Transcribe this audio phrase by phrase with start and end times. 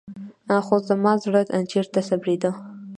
[0.65, 1.41] خو زما زړه
[1.71, 2.51] چېرته صبرېده.